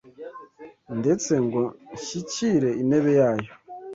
ndetse 0.99 1.31
ngo 1.45 1.61
nshyikire 1.97 2.69
intebe 2.81 3.11
yayo 3.19 3.51